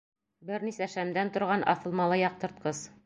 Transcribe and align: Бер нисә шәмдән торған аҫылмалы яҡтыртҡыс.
Бер 0.51 0.63
нисә 0.67 0.87
шәмдән 0.93 1.31
торған 1.35 1.67
аҫылмалы 1.75 2.19
яҡтыртҡыс. 2.21 2.83